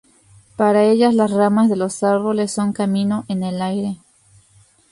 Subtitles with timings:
[0.55, 3.97] Para ellas, las ramas de los árboles son caminos en el aire.